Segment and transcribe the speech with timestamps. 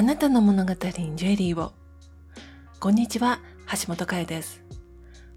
[0.00, 1.74] あなたの物語にジュエリーを。
[2.78, 3.38] こんにちは、
[3.70, 4.62] 橋本佳代です。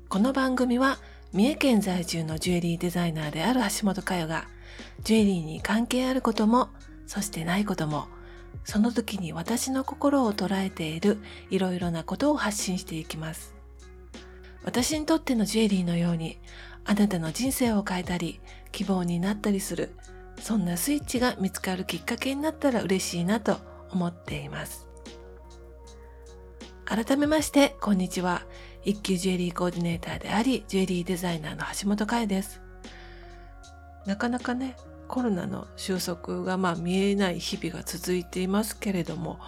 [0.08, 1.00] この番組は、
[1.34, 4.48] 三重県在住のジュエリーデザイナーである橋本佳代が、
[5.04, 6.70] ジュエリーに関係あることも、
[7.08, 8.08] そしてないことも、
[8.64, 11.18] その時に私の心を捉えている
[11.50, 13.54] いろいろなことを発信していきます。
[14.64, 16.40] 私にとってのジュエリーのように、
[16.86, 18.40] あなたの人生を変えたり、
[18.72, 19.94] 希望になったりする、
[20.40, 24.88] そんなスイッチが見つかるきっかけになったら嬉しいなと思っています。
[26.86, 28.44] 改めまして、こんにちは。
[28.84, 32.62] 一級ジュエリーコーディネーターであり、ジュエリーデザイナーの橋本佳代です。
[34.06, 34.76] なかなかね、
[35.08, 39.40] コロナの収束がまあ見えない日々が続いていますけれども、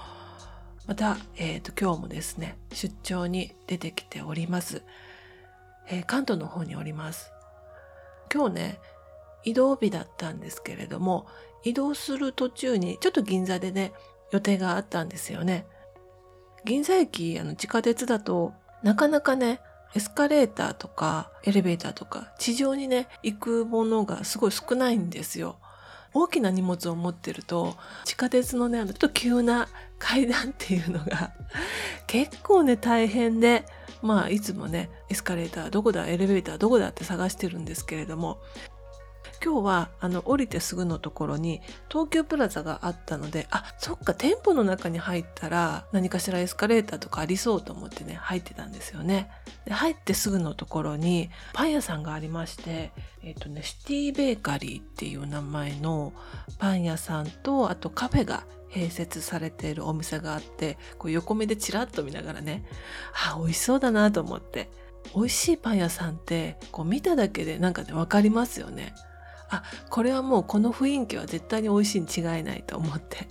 [0.88, 4.84] また、えっ、と、今日もですね、出張に出てきております。
[5.88, 7.32] えー関東の方におります。
[8.34, 8.80] 今日ね、
[9.44, 11.28] 移動日だったんですけれども、
[11.64, 13.92] 移動する途中にちょっと銀座でね、
[14.32, 15.66] 予定があったんですよね。
[16.66, 19.62] 銀座駅、あの地下鉄だとなかなかね、
[19.96, 25.58] エスカレーターとかエレベーターとか地上にね、行くものがすごい少ないんですよ。
[26.14, 29.68] 大きな荷物を持ってると、地下鉄のね、あのちょっと急な
[30.00, 31.34] 階段っていうのが
[32.08, 33.66] 結構ね、大変で、
[34.02, 38.40] まあ、いつもね、エスカレーターどこだ、エレベーターどこだって探してるんですけれども、
[39.46, 49.30] 今日は、あの、降りてすぐのところに、東急プラザがあったので、あ、そっか、店舗の中に入ったら、何かしらエスカレーターとかありそうと思ってね、入ってたんですよね。
[49.66, 56.14] で、入ってすぐのところに、パン屋さんがありまして、えっ、とね、シティベーカリーっていう名前の
[56.58, 62.66] パン屋さんと、あとカフェが併設されているお店があって、こう横目でチラッと見ながらね、
[63.32, 64.72] あ、美味しそうだなと思って。
[65.14, 68.96] 美味しいパン屋さんって、こう見ただけでなんかね、わかりますよね。
[69.50, 73.28] あ、これはもうこの雰囲気は絶対に美味しいに違いないと思って。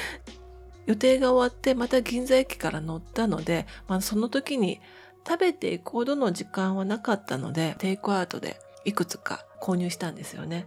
[0.86, 4.80] 予定が終わってまた銀座駅から乗ったので、まあその時に
[5.26, 10.66] 食べていくほどの時間はなかったので、テイクアウトでいくつか購入したんですよね。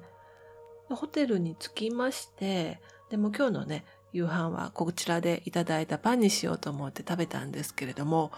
[0.90, 8.32] ホテルに着きまして、でも今日のね、夕飯はこちらでいただいたパンにしようと思って食べたんですけれども、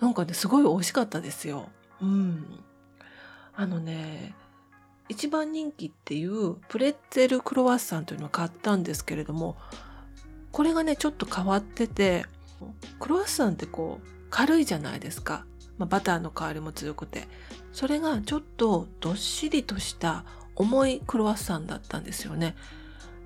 [0.00, 1.68] なんかね、すごい美味しかったですよ。
[2.02, 2.64] うん。
[3.54, 4.34] あのね、
[5.08, 9.56] 一番人気っていうプレッツェルクロワッサンというのを買ったんですけれども、
[10.52, 12.26] これがね、ちょっと変わってて、
[12.98, 15.44] クロワッサンってこう、軽いじゃないですか。
[15.78, 17.28] まあ、バターの香りも強くて。
[17.72, 20.24] それがちょっとどっしりとした
[20.54, 22.56] 重いクロワッサンだったんですよね。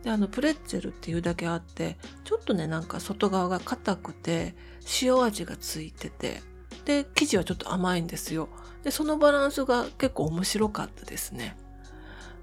[0.03, 4.55] で、あの、プレッツェルっていうだけあって、ちょっとね、なんか外側が硬くて、
[5.03, 6.43] 塩味がついてて、
[6.85, 8.49] で、生地はちょっと甘いんですよ。
[8.83, 11.57] で、そのバランスが結構面白かったですね。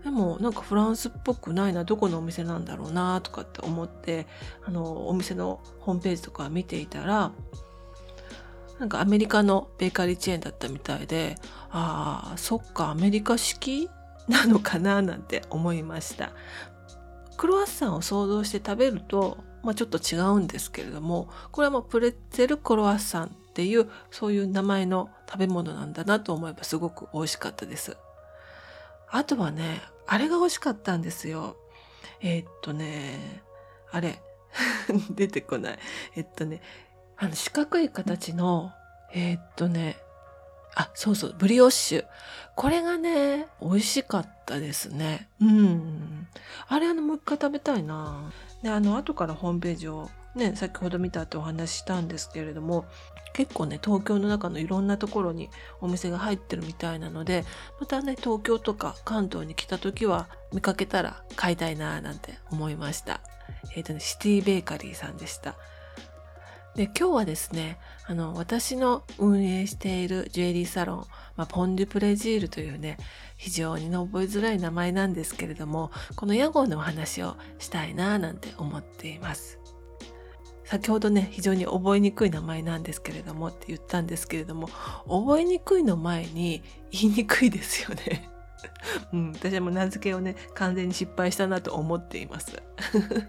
[0.08, 4.26] でもなんかフランスっぽくないな、どこのお店なんだろうなとかって思って、
[4.66, 7.34] あの、お店のホームページとか見ていたら、
[8.80, 11.36] なんかアメリカのベーカリーチェーンだったみたいで、
[11.72, 13.90] ああ、そっか、アメリカ式
[14.30, 16.32] なのかななんて思いました。
[17.36, 27.98] クロワッサンを想像して食べると、まあちょっと違うんですけれども、これはもうプレッツェルクロワッサンっていう、そういう名前の食べ物なんだなと思えばすごく美味しかったです。
[29.10, 31.58] あとはね、あれが美味しかったんですよ。
[32.22, 33.42] えーっとね、
[33.92, 34.22] あれ、
[35.12, 35.80] 出てこない。
[36.16, 36.62] えっとね、
[37.18, 38.72] あの四角い形の、
[39.14, 39.98] えーっとね、
[40.76, 42.06] あ、そうそう、ブリオッシュ。
[42.56, 45.28] これがね、美味しかったですね。
[45.42, 46.28] うん。
[46.68, 48.32] あれ、あの、もう一回食べたいな。
[48.62, 52.86] で、あの、後からホームページをね、先ほど見たってお話ししたんですけれども、
[53.34, 55.50] 結構ね、東京の中のいろんなところに
[55.82, 57.46] お店が入ってるみたいなので、
[57.80, 63.22] またね、東京とか関東に来た時は見かけたら買いたいななんて思いました。
[63.76, 65.56] えっ、とね、シティベーカリーさんでした。
[66.78, 71.06] で、今日はですね、あの、私の運営しているジュエリーサロン、
[71.36, 72.98] まあ、ポン・デュ・プレジールというね、
[73.36, 79.60] 非常に覚えづらい名前なんですけれども、この屋号のお話をしたいななんて思っています。
[80.68, 84.68] 先ほどね、非常に覚えにくい名前なんですけれどもって言ったんですけれども、
[85.08, 86.62] 覚えにくいの前に
[86.92, 88.30] 言いにくいですよね。
[89.14, 92.62] うん、私はもう名付けをね、完全に失敗したなと思っています。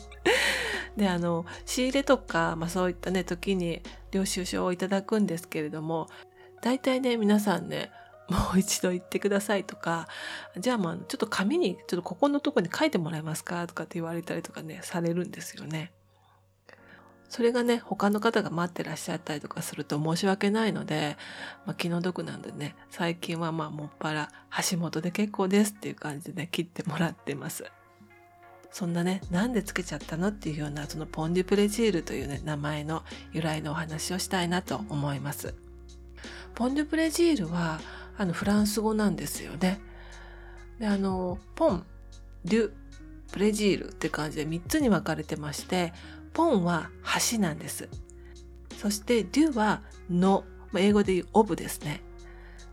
[0.97, 6.09] で、あの、仕入れとか、まあそういったね、時に領収書をいただくんですけれども、
[6.61, 7.93] 大体ね、皆さんね、
[8.29, 10.09] もう一度言ってくださいとか、
[10.59, 15.93] じゃあまあ、ちょっと紙に、ちょっとここのとこに書いてもらえますかとかって言われたりとかね、されるんですよね。
[17.29, 21.17] それがね、他の方が待ってらっしゃったりとかすると申し訳ないので、
[21.67, 24.31] まあ、気の毒なんでね、最近はまあ、もっぱら
[24.71, 27.65] 橋本で結構ですっていう感じでね切ってもらってます。
[28.71, 33.03] そんなね、なんでつけちゃったのっていうような、そのポンデュプレジールというね、名前の
[33.33, 35.55] 由来のお話をしたいなと思います。
[36.55, 37.81] ポンデュプレジールは、
[38.17, 39.81] あの、フランス語なんですよね。
[40.79, 41.87] で、あの、ポン、
[42.45, 42.73] デュ、
[43.33, 45.93] プレジールって感じで3つに分かれてまして、
[46.33, 46.91] ポンは
[47.31, 47.89] 橋なんです。
[48.77, 50.45] そしてデュはの、
[50.77, 52.03] 英語で言うオブですね。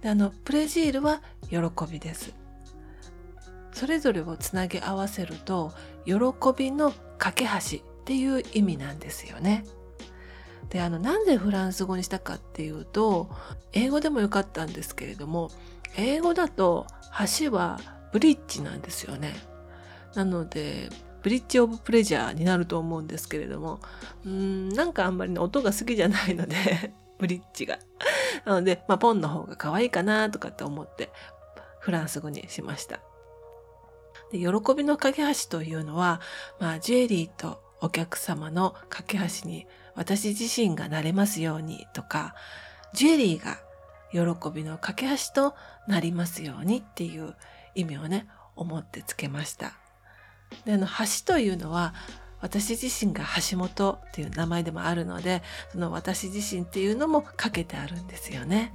[0.01, 1.57] であの、プレジールは喜
[1.91, 2.33] びです。
[3.73, 5.73] それぞれをつなぎ合わせると、
[6.05, 6.13] 喜
[6.55, 9.65] びの架け橋っていう意味なんですよね。
[10.69, 13.29] で、あの、なんでフランス語にしたかっていうと、
[13.73, 15.49] 英語でもよかったんですけれども、
[15.97, 16.87] 英語だと
[17.39, 17.79] 橋は
[18.11, 19.33] ブリッジなんですよね。
[20.15, 20.89] なので、
[21.25, 23.79] ブリッジオブプレジャーになると思うんですけれども、
[24.27, 27.79] うん、なんかあんまりね、音が好きじゃないので ブリッジが。
[28.45, 31.11] なので、まあ、ポンの方が可愛いかなとかって思って、
[31.79, 32.99] フランス語にしました。
[34.31, 34.45] で喜
[34.77, 36.21] びの架け橋というのは、
[36.59, 42.35] まあ、ジュエリーとお客様の架け橋に私自身がなれますようにとか、
[42.93, 43.57] ジュエリーが
[44.11, 45.55] 喜びの架け橋と
[45.87, 47.35] なりますようにっていう
[47.73, 49.84] 意味をね、思ってつけました。
[50.65, 51.93] であの橋というのは
[52.41, 58.73] 私自身が橋本っていう名前でもあるのでその私自身っていうのもかけてあるんですよね。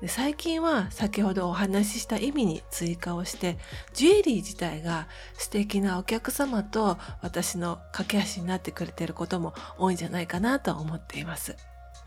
[0.00, 3.58] で最近は先ほどお話しした意味に追加をして
[3.92, 11.54] ジュエリー自体が素敵なお客様と私の架け橋になってくれてることも多いんじゃないかなと思っています。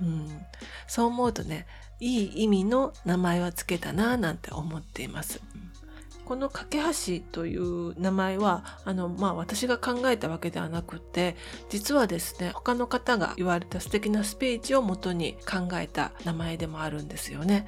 [0.01, 0.27] うん、
[0.87, 1.67] そう思うとね
[1.99, 5.39] いい意味の名前はつけたななんて思っています。
[6.25, 11.35] この架け橋という名前は、あの、まあ、私が考えたわけではなくて、
[11.69, 17.67] 実はですね、他の方が言われた素敵なスピーチをもとに考えた名前でもあるんですよね。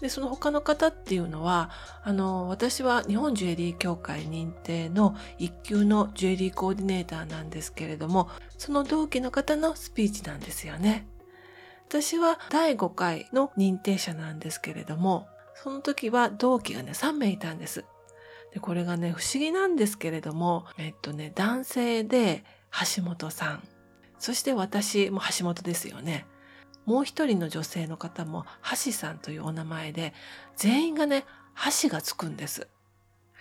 [0.00, 1.70] で、その他の方っていうのは、
[2.04, 11.08] あの、私は日本ジュエリー協会認定の一級のジュエリーコーディネーターなんですけれども、その同期の方のスピーチなんですよね。
[11.88, 15.26] 私は第5回の認定者なんですけれども、
[15.62, 17.84] その時は同期がね、3名いたんです。
[18.52, 22.44] で、これがね、不思議なんですけれども、えっとね、男性で
[22.96, 23.62] 橋本さん。
[24.18, 26.26] そして私も橋本ですよね。
[26.86, 28.46] もう一人の女性の方も
[28.84, 30.14] 橋さんというお名前で、
[30.56, 31.24] 全員がね、
[31.82, 32.68] 橋がつくんです。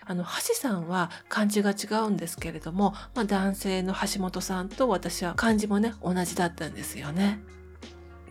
[0.03, 7.39] あの、橋さんは漢字が違うんですけれども、まあ男性の橋本さんと私は漢字もね、同じだったんですよね。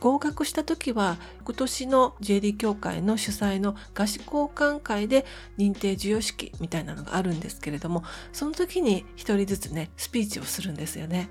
[0.01, 5.25] 合格した時は今年の J リー協会の主催の合詞交換会で
[5.59, 11.29] 認定授与式みたいなのがあるんですけれどもその時に一人ずつねスピーチをするんですよね。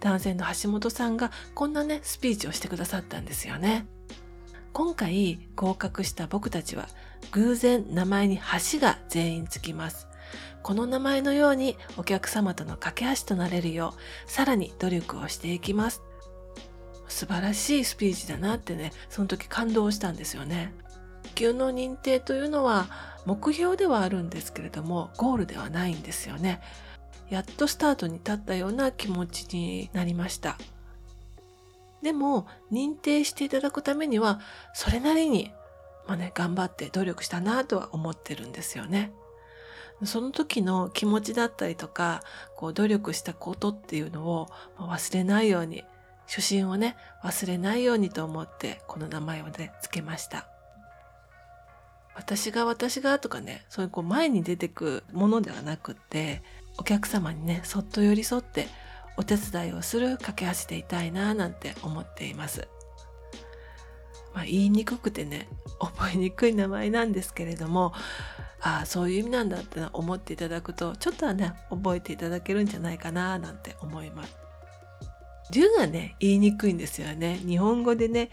[0.00, 3.86] 男性の橋本さんがこんなねスピーチをしてくださったんですよね。
[4.72, 6.88] 今回合格した僕たちは
[7.32, 8.38] 偶然名前に
[8.72, 10.06] 橋が全員つきます。
[10.62, 16.02] この名前のようにお客様との架け橋となれるようさらに努力をしていきます。
[17.10, 20.72] 素晴らしいスピーチだなってね、その時感動したんですよね。
[21.34, 22.88] 級の認定というのは
[23.26, 26.60] 目標ではあるんですけれども、ゴールではないんですよね。
[27.28, 30.58] やっとスタートに立ったような気持ちになりました。
[32.02, 34.40] でも、認定していただくためには、
[34.72, 35.52] それなりに、
[36.06, 39.12] まあね、頑張って努力したなとは思ってるんですよね。
[40.04, 42.22] その時の気持ちだったりとか、
[42.56, 44.48] こう努力したことっていうのを
[44.78, 45.84] 忘れないように
[46.30, 50.46] 初心をね、忘れないようにと思ってこの名前をね、つけました。
[52.14, 56.44] 私が私がとかね、そういうこう前に出てくものではなくって、
[56.78, 58.68] お客様にね、そっと寄り添って
[59.16, 62.68] お手伝いをする架け橋でいたいななんて思っています。
[64.32, 65.48] まあ、言いにくくてね、
[65.80, 67.92] 覚えにくい名前なんですけれども、
[68.60, 74.39] ああ、そういう意味なんだって思っていただくと、ちょっとはね、覚えていただけるんじゃないかななんて思います。
[75.50, 77.38] デュがね、言いにくいんですよね。
[77.46, 78.30] 日本語でね、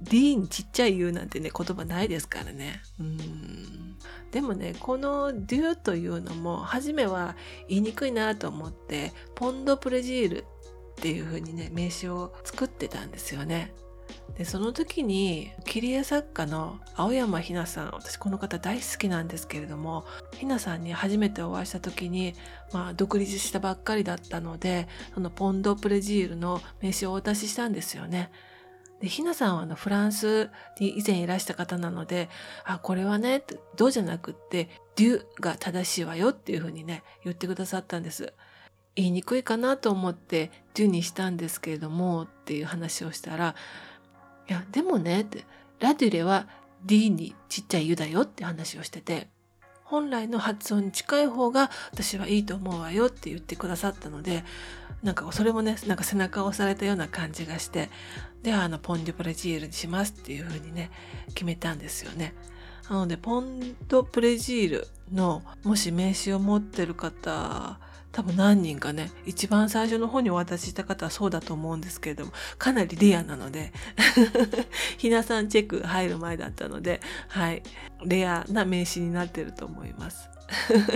[0.00, 2.80] D にちっちゃい U なんてね、言葉ないですからね。
[3.00, 3.96] うん
[4.30, 7.36] でもね、この Do というのも、初めは
[7.68, 10.44] 言いにくいなと思って、ポンドプレジールっ
[10.96, 13.72] ていう風にね、名詞を作ってたんですよね。
[14.36, 22.34] でその時に切り絵作家の青山ひなさん私この方大好きなんですけれどもひなさんに初めてお会いした時に、
[22.72, 28.30] まあ、独立したばっかりだったのでそのポンドプレジールの名刺をお渡ししたんですよね。
[29.00, 32.28] で、ひなさんはあのフランスに以前いらした方なので、
[32.64, 33.42] あ、これはね、
[33.76, 38.32] どうじゃなくって、デュが正しいわよっていうふうにね、言ってくださったんです。
[38.94, 43.54] 言いにくいかなと思ってデュにしたんですけれどもっていう話をしたら、
[44.48, 45.44] いや、でもね、って、
[45.80, 46.46] ラデュレは
[46.84, 49.28] D にちっちゃい U だよって話をしてて、
[49.86, 54.42] 本来の発音に近い方が私はいいと思うわよって言ってくださったので
[55.04, 57.88] なんかそれもねなんか背中を押されたような感じがして。
[58.42, 60.92] であのポン・デュ・プレジールにしますっていう風にね
[61.30, 62.32] 決めたんですよね。
[62.88, 67.80] なのでポンドプレジールのもし名刺を持ってる方
[68.16, 73.74] 多分何人かね一番最初の方にお渡しした方はそうだと思うんですけれどもかなりレアなので
[74.96, 77.62] ひなさんチェック入る前だったのではい。
[78.06, 80.30] レアな名刺になってると思います。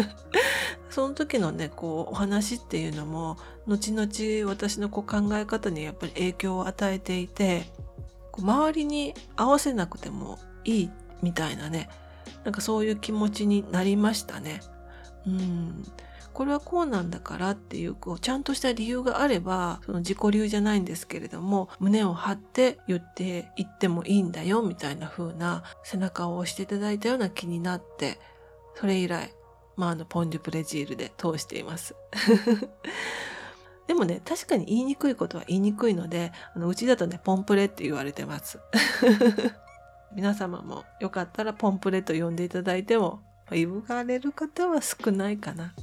[0.88, 3.36] その時のねこうお話っていうのも
[3.66, 7.70] 後々私のこう考え方にやっぱり影響を与えていて
[8.38, 10.90] 周りに合わせなくてもいい
[11.22, 11.90] みたいなね
[12.44, 14.62] なんかそういう気持ちになりましたね。
[15.26, 15.84] うん。
[16.40, 28.18] これはこうなんだからっていうこうちゃんとした理由があればその自己流じゃないんですけれども胸を張って言っていってもいいんだよみたいな風な背中を押していただいたような気になって
[28.74, 29.34] それ以来
[29.76, 31.94] まああのポン・デュ・プレジールで通しています。
[33.86, 38.60] でもね、確かに言いにくいことは言いにくいので、あのうちだとね、ポンプレって言われてます。
[40.14, 43.20] 皆様もよかったらポンプレと呼んでいただいても
[43.56, 45.74] 言われる方は少ないかな。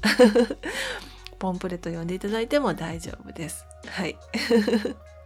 [1.39, 3.65] ポンプレと呼んでいただいても大丈夫です。
[3.87, 4.17] はい。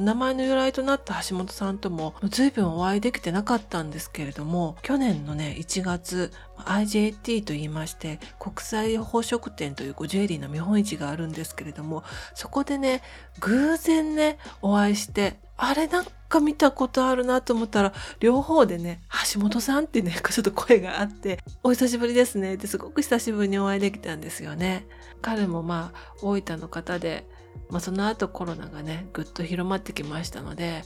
[0.00, 13.02] 名前の由来となった橋本さんとも随分お会いできてなかったんですけれども去年のね1月 IJT と言いまして国際宝飾店というジュエリーの見本市があるんですけれどもそこでね
[13.40, 19.00] 偶然ねお会いしてあれなんか見たことあるなと思ったら、両方でね、
[19.32, 24.86] 橋本さんってね、ちょっと声があって、お久しぶりですねってすごく久しぶりにお会いできたんですよね。
[25.22, 27.24] 彼もまあ、大分の方で、
[27.70, 30.82] まあその後コロナがね、ぐっと広まってきましたので、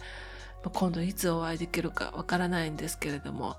[0.72, 3.56] 今度いつお会いできるかわからないんですけれども、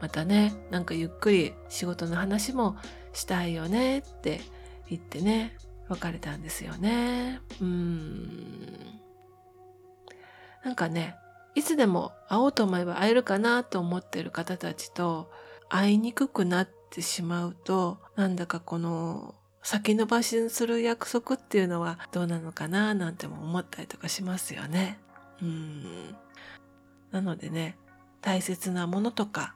[0.00, 2.76] またね、なんかゆっくり仕事の話も
[3.12, 4.40] したいよねって
[4.88, 5.56] 言ってね、
[5.88, 7.40] 別れたんですよね。
[7.60, 9.00] うん。
[10.64, 11.16] なんかね、
[11.54, 15.30] いつでも会おうと思えば会えるかなと思ってる方たちと
[15.68, 24.98] 会いにくくなってしまうと、なんだかこの先延ばしにする約束っていうのはどうなのかななんても思ったりとかしますよね。
[25.42, 26.14] うん。
[27.10, 27.76] なのでね、
[28.20, 29.54] 大切なものとか、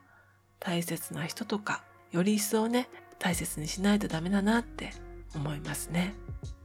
[0.58, 2.88] 大切な人とか、より一層ね、
[3.18, 4.92] 大切にしないとダメだなって
[5.34, 6.14] 思いますね。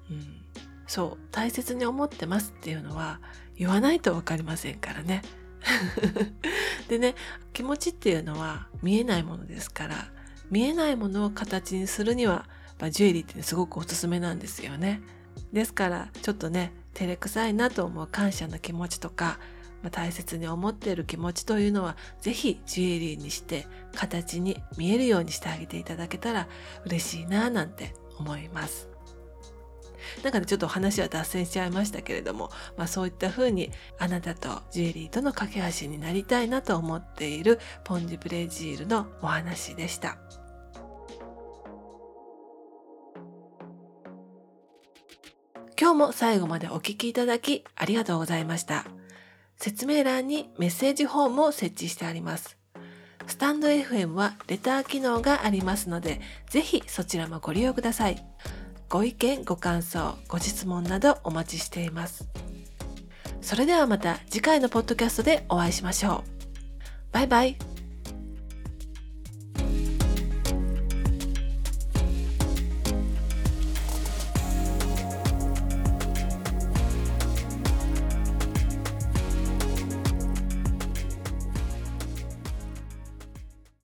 [0.09, 0.41] うん。
[0.87, 3.19] そう、大切に思ってますっていうのは、
[3.55, 5.21] 言わないと分かりませんからね。
[6.87, 7.15] でね
[7.53, 10.11] 気持ちっていうのは見えないものですから
[10.49, 12.47] 見えないものを形にするには
[12.89, 15.01] ジュエリーってすごくおすすめなんですよね。
[15.51, 19.39] ですからちょっとね照れくさいなと思う感謝の気持ちとか、
[19.81, 26.47] まあ、大切に思っている気持ちというのは是非ジュエリーにして形に見えるようにしてあげていただけたら
[26.85, 28.93] 嬉しいななんて思います。
[30.21, 40.17] なんかね、ちょっと話は脱線しちゃいましたけれども、まあそういった風にあなたとジュエリーとの架け橋になりたいなと思っているポンジブレジールのお話でした。
[45.83, 48.85] 今日も最後までお聴きいただきありがとうございました。
[49.57, 52.57] 説明欄にメッセージフォームを設置してあります。
[53.27, 58.25] スタンド FM はレター機能がありますので、ぜひそちらもご利用ください。
[58.87, 62.29] ご意見、ご感想、ご質問などお待ちしています。
[63.41, 66.29] それではまた次回のポッドキャストでお会いしましょう。
[67.11, 67.72] バイバイ。